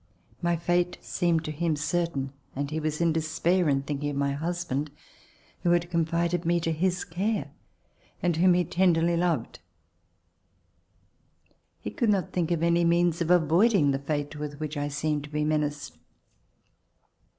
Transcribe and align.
My 0.41 0.55
fate 0.55 0.97
seemed 0.99 1.45
to 1.45 1.51
him 1.51 1.75
certain, 1.75 2.33
and 2.55 2.71
he 2.71 2.79
was 2.79 3.01
in 3.01 3.13
despair 3.13 3.69
in 3.69 3.83
thinking 3.83 4.09
of 4.09 4.15
my 4.15 4.31
hus 4.31 4.65
RECOLLECTIONS 4.65 4.87
OF 4.87 4.87
THE 4.87 4.89
REVOLUTION 4.89 5.61
band 5.61 5.61
who 5.61 5.69
had 5.69 5.91
confided 6.27 6.43
me 6.47 6.59
to 6.59 6.71
his 6.71 7.03
care 7.05 7.51
and 8.23 8.35
whom 8.35 8.55
he 8.55 8.65
tenderly 8.65 9.15
loved. 9.15 9.59
He 11.79 11.91
could 11.91 12.09
not 12.09 12.33
think 12.33 12.49
of 12.49 12.63
any 12.63 12.83
means 12.83 13.21
of 13.21 13.29
avoiding 13.29 13.91
the 13.91 13.99
fate 13.99 14.35
with 14.35 14.59
which 14.59 14.75
I 14.75 14.87
seemed 14.87 15.25
to 15.25 15.29
be 15.29 15.45
menaced. 15.45 15.95